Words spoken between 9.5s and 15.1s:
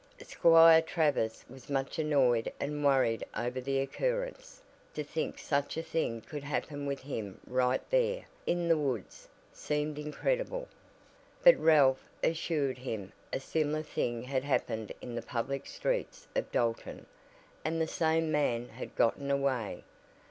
seemed incredible. But Ralph assured him a similar thing had happened